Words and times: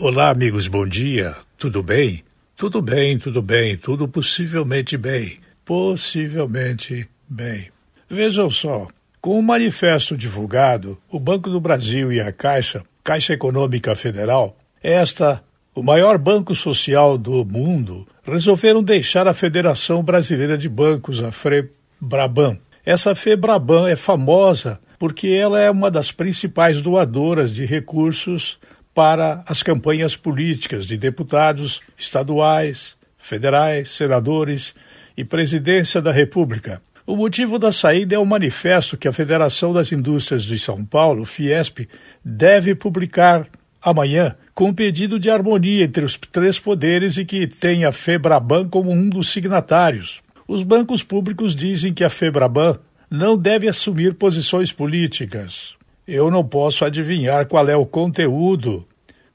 Olá, 0.00 0.30
amigos, 0.30 0.68
bom 0.68 0.86
dia. 0.86 1.34
Tudo 1.56 1.82
bem? 1.82 2.22
Tudo 2.56 2.80
bem, 2.80 3.18
tudo 3.18 3.42
bem, 3.42 3.76
tudo 3.76 4.06
possivelmente 4.06 4.96
bem. 4.96 5.40
Possivelmente 5.64 7.08
bem. 7.28 7.68
Vejam 8.08 8.48
só, 8.48 8.86
com 9.20 9.36
o 9.36 9.42
manifesto 9.42 10.16
divulgado, 10.16 10.96
o 11.10 11.18
Banco 11.18 11.50
do 11.50 11.60
Brasil 11.60 12.12
e 12.12 12.20
a 12.20 12.30
Caixa, 12.30 12.84
Caixa 13.02 13.32
Econômica 13.32 13.96
Federal, 13.96 14.56
esta, 14.80 15.42
o 15.74 15.82
maior 15.82 16.16
banco 16.16 16.54
social 16.54 17.18
do 17.18 17.44
mundo, 17.44 18.06
resolveram 18.22 18.84
deixar 18.84 19.26
a 19.26 19.34
Federação 19.34 20.00
Brasileira 20.00 20.56
de 20.56 20.68
Bancos, 20.68 21.20
a 21.20 21.32
FEBRABAN. 21.32 22.56
Essa 22.86 23.16
FEBRABAN 23.16 23.88
é 23.88 23.96
famosa 23.96 24.78
porque 24.96 25.28
ela 25.28 25.60
é 25.60 25.68
uma 25.68 25.90
das 25.90 26.12
principais 26.12 26.80
doadoras 26.80 27.52
de 27.52 27.64
recursos 27.64 28.58
para 28.98 29.44
as 29.46 29.62
campanhas 29.62 30.16
políticas 30.16 30.84
de 30.84 30.96
deputados 30.96 31.80
estaduais, 31.96 32.96
federais, 33.16 33.90
senadores 33.90 34.74
e 35.16 35.24
presidência 35.24 36.02
da 36.02 36.10
República. 36.10 36.82
O 37.06 37.14
motivo 37.14 37.60
da 37.60 37.70
saída 37.70 38.16
é 38.16 38.18
o 38.18 38.26
manifesto 38.26 38.96
que 38.96 39.06
a 39.06 39.12
Federação 39.12 39.72
das 39.72 39.92
Indústrias 39.92 40.42
de 40.42 40.58
São 40.58 40.84
Paulo, 40.84 41.24
Fiesp, 41.24 41.88
deve 42.24 42.74
publicar 42.74 43.46
amanhã, 43.80 44.34
com 44.52 44.70
um 44.70 44.74
pedido 44.74 45.20
de 45.20 45.30
harmonia 45.30 45.84
entre 45.84 46.04
os 46.04 46.18
três 46.18 46.58
poderes 46.58 47.16
e 47.16 47.24
que 47.24 47.46
tem 47.46 47.84
a 47.84 47.92
Febraban 47.92 48.68
como 48.68 48.90
um 48.90 49.08
dos 49.08 49.28
signatários. 49.28 50.20
Os 50.48 50.64
bancos 50.64 51.04
públicos 51.04 51.54
dizem 51.54 51.94
que 51.94 52.02
a 52.02 52.10
Febraban 52.10 52.80
não 53.08 53.38
deve 53.38 53.68
assumir 53.68 54.14
posições 54.14 54.72
políticas. 54.72 55.76
Eu 56.04 56.32
não 56.32 56.42
posso 56.42 56.84
adivinhar 56.84 57.46
qual 57.46 57.68
é 57.68 57.76
o 57.76 57.86
conteúdo 57.86 58.87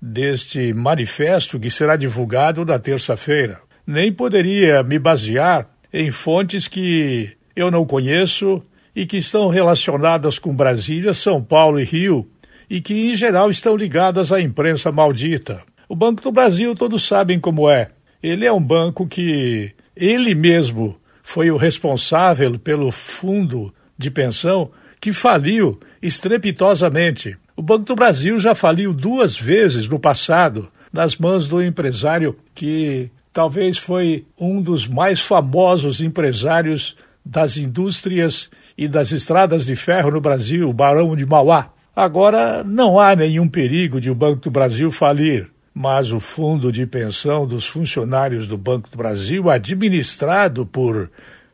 deste 0.00 0.72
manifesto 0.72 1.58
que 1.58 1.70
será 1.70 1.96
divulgado 1.96 2.64
na 2.64 2.78
terça-feira. 2.78 3.60
Nem 3.86 4.12
poderia 4.12 4.82
me 4.82 4.98
basear 4.98 5.68
em 5.92 6.10
fontes 6.10 6.68
que 6.68 7.36
eu 7.54 7.70
não 7.70 7.84
conheço 7.84 8.62
e 8.94 9.04
que 9.04 9.18
estão 9.18 9.48
relacionadas 9.48 10.38
com 10.38 10.54
Brasília, 10.54 11.12
São 11.12 11.42
Paulo 11.42 11.78
e 11.80 11.84
Rio 11.84 12.28
e 12.68 12.80
que, 12.80 13.10
em 13.10 13.14
geral, 13.14 13.50
estão 13.50 13.76
ligadas 13.76 14.32
à 14.32 14.40
imprensa 14.40 14.92
maldita. 14.92 15.62
O 15.88 15.96
Banco 15.96 16.22
do 16.22 16.30
Brasil 16.30 16.74
todos 16.74 17.04
sabem 17.04 17.40
como 17.40 17.68
é. 17.68 17.88
Ele 18.22 18.46
é 18.46 18.52
um 18.52 18.62
banco 18.62 19.06
que 19.06 19.72
ele 19.96 20.34
mesmo 20.34 20.96
foi 21.22 21.50
o 21.50 21.56
responsável 21.56 22.58
pelo 22.58 22.90
fundo 22.90 23.74
de 23.98 24.10
pensão 24.10 24.70
que 25.00 25.12
faliu 25.12 25.80
estrepitosamente. 26.00 27.36
O 27.60 27.62
Banco 27.62 27.84
do 27.84 27.94
Brasil 27.94 28.38
já 28.38 28.54
faliu 28.54 28.90
duas 28.90 29.38
vezes 29.38 29.86
no 29.86 29.98
passado, 29.98 30.72
nas 30.90 31.18
mãos 31.18 31.46
do 31.46 31.62
empresário 31.62 32.34
que 32.54 33.10
talvez 33.34 33.76
foi 33.76 34.24
um 34.38 34.62
dos 34.62 34.88
mais 34.88 35.20
famosos 35.20 36.00
empresários 36.00 36.96
das 37.22 37.58
indústrias 37.58 38.48
e 38.78 38.88
das 38.88 39.12
estradas 39.12 39.66
de 39.66 39.76
ferro 39.76 40.10
no 40.10 40.22
Brasil, 40.22 40.70
o 40.70 40.72
Barão 40.72 41.14
de 41.14 41.26
Mauá. 41.26 41.70
Agora 41.94 42.64
não 42.64 42.98
há 42.98 43.14
nenhum 43.14 43.46
perigo 43.46 44.00
de 44.00 44.10
o 44.10 44.14
Banco 44.14 44.40
do 44.40 44.50
Brasil 44.50 44.90
falir, 44.90 45.46
mas 45.74 46.12
o 46.12 46.18
fundo 46.18 46.72
de 46.72 46.86
pensão 46.86 47.46
dos 47.46 47.66
funcionários 47.66 48.46
do 48.46 48.56
Banco 48.56 48.88
do 48.88 48.96
Brasil, 48.96 49.50
administrado 49.50 50.64
por 50.64 51.10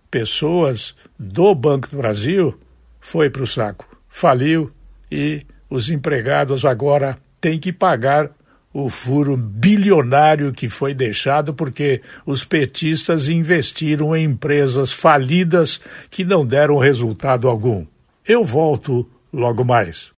pessoas 0.09 0.95
do 1.19 1.53
Banco 1.53 1.89
do 1.91 1.97
Brasil, 1.97 2.57
foi 3.01 3.29
para 3.29 3.43
o 3.43 3.47
saco 3.47 3.85
faliu 4.09 4.71
e 5.11 5.45
os 5.69 5.91
empregados 5.91 6.65
agora 6.65 7.19
têm 7.41 7.59
que 7.59 7.73
pagar 7.73 8.31
o 8.73 8.91
furo 8.91 9.37
bilionário 9.37 10.53
que 10.53 10.69
foi 10.69 10.93
deixado 10.93 11.55
porque 11.55 12.03
os 12.27 12.45
petistas 12.45 13.29
investiram 13.29 14.15
em 14.15 14.25
empresas 14.25 14.93
falidas 14.93 15.81
que 16.11 16.25
não 16.25 16.45
deram 16.45 16.77
resultado 16.77 17.49
algum. 17.49 17.87
Eu 18.27 18.45
volto 18.45 19.09
logo 19.33 19.65
mais. 19.65 20.11